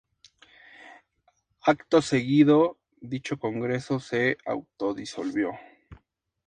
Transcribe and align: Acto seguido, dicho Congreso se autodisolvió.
Acto 1.73 2.01
seguido, 2.01 2.79
dicho 3.01 3.37
Congreso 3.37 3.99
se 3.99 4.39
autodisolvió. 4.47 5.51